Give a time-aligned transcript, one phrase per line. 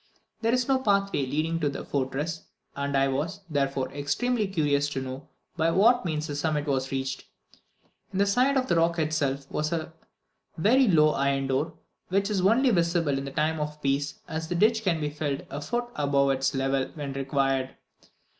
[0.41, 4.99] There is no pathway leading to the fortress, and I was, therefore, extremely curious to
[4.99, 7.25] know by what means the summit was reached.
[8.11, 9.93] In the side of the rock itself was a
[10.57, 11.75] very low iron door,
[12.09, 15.61] which is only visible in time of peace, as the ditch can be filled a
[15.61, 17.75] foot above its level when required.